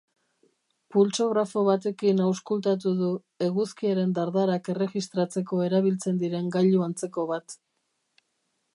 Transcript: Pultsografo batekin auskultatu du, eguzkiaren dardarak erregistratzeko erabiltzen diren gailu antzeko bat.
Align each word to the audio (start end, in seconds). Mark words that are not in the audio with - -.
Pultsografo 0.95 1.61
batekin 1.67 2.23
auskultatu 2.29 2.95
du, 3.03 3.11
eguzkiaren 3.49 4.17
dardarak 4.19 4.73
erregistratzeko 4.75 5.63
erabiltzen 5.69 6.19
diren 6.25 6.53
gailu 6.57 6.87
antzeko 6.91 7.29
bat. 7.35 7.61